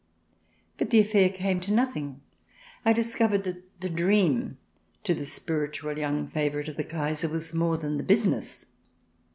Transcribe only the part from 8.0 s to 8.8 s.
Business.